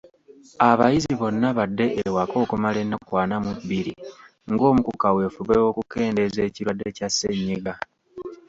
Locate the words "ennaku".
2.83-3.13